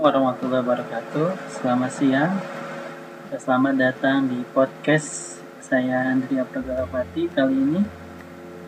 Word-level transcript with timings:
warahmatullahi 0.00 0.64
wabarakatuh. 0.64 1.28
Selamat 1.60 1.92
siang. 1.92 2.32
Selamat 3.36 3.76
datang 3.76 4.32
di 4.32 4.40
podcast 4.48 5.36
saya 5.60 6.08
Andrea 6.08 6.48
Pragalapati. 6.48 7.28
Kali 7.28 7.52
ini 7.52 7.84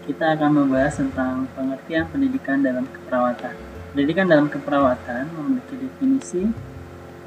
kita 0.04 0.37
akan 0.37 0.60
membahas 0.60 1.00
tentang 1.00 1.48
pengertian 1.56 2.04
pendidikan 2.12 2.60
dalam 2.60 2.85
keperawatan. 2.85 3.56
Pendidikan 3.96 4.28
dalam 4.28 4.53
keperawatan 4.53 5.32
memiliki 5.32 5.74
definisi 5.81 6.53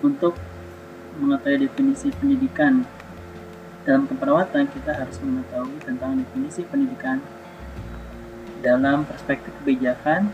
untuk 0.05 0.37
mengetahui 1.17 1.65
definisi 1.65 2.13
pendidikan 2.13 2.85
dalam 3.89 4.05
keperawatan 4.05 4.69
kita 4.69 5.01
harus 5.01 5.17
mengetahui 5.17 5.81
tentang 5.81 6.21
definisi 6.21 6.61
pendidikan 6.61 7.25
dalam 8.61 9.01
perspektif 9.09 9.49
kebijakan 9.65 10.29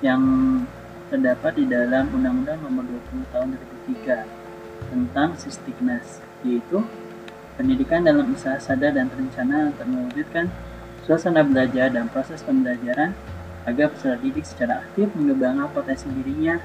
yang 0.00 0.24
terdapat 1.14 1.54
di 1.54 1.64
dalam 1.70 2.10
Undang-Undang 2.10 2.58
Nomor 2.66 2.82
20 2.90 3.30
Tahun 3.30 3.48
2003 3.86 4.90
tentang 4.90 5.38
Sistiknas, 5.38 6.18
yaitu 6.42 6.82
pendidikan 7.54 8.02
dalam 8.02 8.34
usaha 8.34 8.58
sadar 8.58 8.90
dan 8.98 9.06
terencana 9.06 9.70
untuk 9.70 9.86
mewujudkan 9.86 10.50
suasana 11.06 11.46
belajar 11.46 11.94
dan 11.94 12.10
proses 12.10 12.42
pembelajaran 12.42 13.14
agar 13.62 13.94
peserta 13.94 14.18
didik 14.26 14.42
secara 14.42 14.82
aktif 14.82 15.06
mengembangkan 15.14 15.70
potensi 15.70 16.10
dirinya 16.10 16.58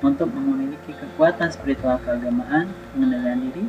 untuk 0.00 0.32
memiliki 0.32 0.96
kekuatan 0.96 1.52
spiritual 1.52 2.00
keagamaan, 2.00 2.72
pengendalian 2.96 3.52
diri, 3.52 3.64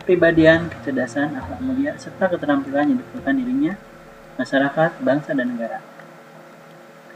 kepribadian, 0.00 0.72
kecerdasan, 0.72 1.36
akhlak 1.36 1.60
mulia, 1.60 1.92
serta 2.00 2.32
keterampilan 2.32 2.96
yang 2.96 2.98
diperlukan 3.04 3.34
dirinya, 3.36 3.72
masyarakat, 4.40 4.90
bangsa, 5.04 5.36
dan 5.36 5.52
negara. 5.52 5.95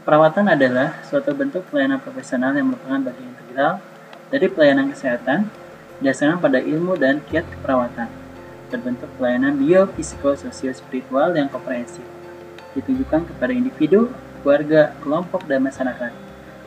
Perawatan 0.01 0.49
adalah 0.49 0.97
suatu 1.05 1.29
bentuk 1.37 1.61
pelayanan 1.69 2.01
profesional 2.01 2.57
yang 2.57 2.73
merupakan 2.73 3.05
bagian 3.05 3.37
integral 3.37 3.77
dari 4.33 4.49
pelayanan 4.49 4.89
kesehatan 4.89 5.45
berdasarkan 6.01 6.41
pada 6.41 6.57
ilmu 6.57 6.97
dan 6.97 7.21
kiat 7.29 7.45
keperawatan. 7.45 8.09
Berbentuk 8.73 9.13
pelayanan 9.21 9.61
bio-psiko-sosio-spiritual 9.61 11.37
yang 11.37 11.53
komprehensif, 11.53 12.01
ditujukan 12.73 13.29
kepada 13.29 13.53
individu, 13.53 14.09
keluarga, 14.41 14.97
kelompok, 15.05 15.45
dan 15.45 15.61
masyarakat, 15.69 16.09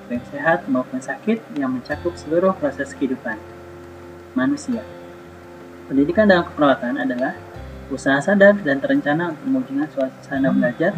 baik 0.07 0.23
sehat 0.31 0.71
maupun 0.71 1.03
sakit 1.03 1.43
yang 1.59 1.75
mencakup 1.75 2.15
seluruh 2.15 2.55
proses 2.55 2.95
kehidupan 2.95 3.35
manusia. 4.39 4.87
Pendidikan 5.91 6.31
dalam 6.31 6.47
keperawatan 6.47 7.03
adalah 7.03 7.35
usaha 7.91 8.23
sadar 8.23 8.55
dan 8.63 8.79
terencana 8.79 9.35
untuk 9.35 9.47
mewujudkan 9.51 9.91
suasana 9.91 10.55
belajar 10.55 10.95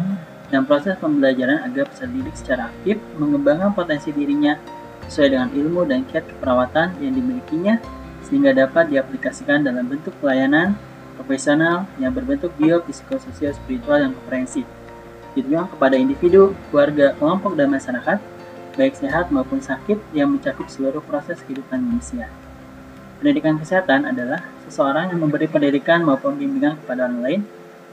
dan 0.47 0.63
proses 0.63 0.95
pembelajaran 0.99 1.63
agar 1.67 1.91
peserta 1.91 2.11
didik 2.11 2.35
secara 2.35 2.71
aktif 2.71 2.95
mengembangkan 3.19 3.75
potensi 3.75 4.15
dirinya 4.15 4.55
sesuai 5.07 5.29
dengan 5.35 5.49
ilmu 5.51 5.81
dan 5.87 6.03
kiat 6.07 6.23
keperawatan 6.27 6.99
yang 7.03 7.13
dimilikinya 7.15 7.79
sehingga 8.23 8.51
dapat 8.51 8.91
diaplikasikan 8.91 9.63
dalam 9.63 9.87
bentuk 9.87 10.11
pelayanan 10.19 10.75
profesional 11.15 11.87
yang 11.97 12.13
berbentuk 12.13 12.53
bio, 12.59 12.83
psikososial, 12.85 13.55
spiritual 13.55 13.97
yang 13.97 14.13
komprehensif. 14.13 14.67
Ditujukan 15.33 15.73
kepada 15.73 15.95
individu, 15.97 16.53
keluarga, 16.69 17.17
kelompok, 17.17 17.57
dan 17.57 17.73
masyarakat, 17.73 18.17
baik 18.77 18.93
sehat 18.93 19.33
maupun 19.33 19.57
sakit 19.57 19.97
yang 20.13 20.29
mencakup 20.29 20.69
seluruh 20.69 21.01
proses 21.01 21.41
kehidupan 21.45 21.81
manusia. 21.81 22.29
Pendidikan 23.17 23.57
kesehatan 23.57 24.05
adalah 24.05 24.45
seseorang 24.69 25.09
yang 25.09 25.19
memberi 25.25 25.49
pendidikan 25.49 26.05
maupun 26.05 26.37
bimbingan 26.37 26.77
kepada 26.85 27.09
orang 27.09 27.21
lain 27.25 27.41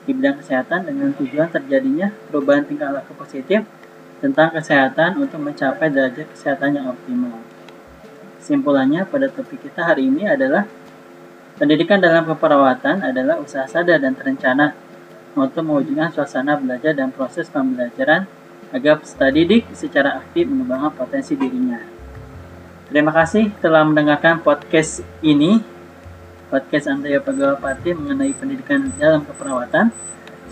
di 0.04 0.12
bidang 0.12 0.40
kesehatan 0.40 0.88
dengan 0.88 1.12
tujuan 1.16 1.48
terjadinya 1.48 2.12
perubahan 2.28 2.64
tingkah 2.68 2.92
laku 2.92 3.16
positif 3.16 3.64
tentang 4.20 4.52
kesehatan 4.52 5.20
untuk 5.20 5.40
mencapai 5.40 5.88
derajat 5.92 6.28
kesehatan 6.32 6.80
yang 6.80 6.86
optimal. 6.92 7.40
Simpulannya 8.40 9.08
pada 9.08 9.32
topik 9.32 9.64
kita 9.64 9.84
hari 9.84 10.08
ini 10.08 10.28
adalah 10.28 10.68
pendidikan 11.56 12.00
dalam 12.00 12.28
keperawatan 12.28 13.00
adalah 13.00 13.40
usaha 13.40 13.64
sadar 13.64 14.00
dan 14.00 14.12
terencana 14.12 14.76
untuk 15.34 15.64
mewujudkan 15.66 16.12
suasana 16.14 16.54
belajar 16.60 16.94
dan 16.94 17.10
proses 17.10 17.48
pembelajaran 17.50 18.28
agar 18.70 19.00
peserta 19.00 19.28
didik 19.32 19.66
secara 19.72 20.20
aktif 20.20 20.46
mengembangkan 20.46 20.92
potensi 20.94 21.34
dirinya. 21.34 21.80
Terima 22.90 23.10
kasih 23.10 23.50
telah 23.58 23.82
mendengarkan 23.82 24.44
podcast 24.44 25.02
ini 25.24 25.73
podcast 26.54 26.86
Andrea 26.86 27.18
Pagawapati 27.18 27.98
mengenai 27.98 28.30
pendidikan 28.30 28.86
dalam 28.94 29.26
keperawatan. 29.26 29.90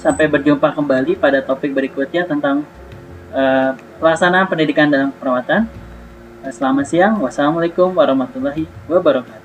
Sampai 0.02 0.26
berjumpa 0.26 0.74
kembali 0.74 1.14
pada 1.14 1.38
topik 1.38 1.70
berikutnya 1.70 2.26
tentang 2.26 2.66
uh, 3.30 3.70
pelaksanaan 4.02 4.50
pendidikan 4.50 4.90
dalam 4.90 5.14
keperawatan. 5.14 5.70
Selamat 6.50 6.90
siang. 6.90 7.22
Wassalamualaikum 7.22 7.94
warahmatullahi 7.94 8.66
wabarakatuh. 8.90 9.41